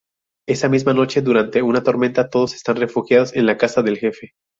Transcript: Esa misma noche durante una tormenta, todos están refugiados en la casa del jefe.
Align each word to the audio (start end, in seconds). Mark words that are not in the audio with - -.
Esa 0.47 0.67
misma 0.67 0.95
noche 0.95 1.21
durante 1.21 1.61
una 1.61 1.83
tormenta, 1.83 2.27
todos 2.31 2.55
están 2.55 2.77
refugiados 2.77 3.35
en 3.35 3.45
la 3.45 3.57
casa 3.59 3.83
del 3.83 3.99
jefe. 3.99 4.31